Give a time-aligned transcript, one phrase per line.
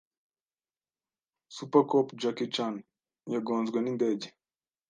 [1.55, 2.75] Super Cop Jackie Chan
[3.33, 4.27] yagonzwe n’indege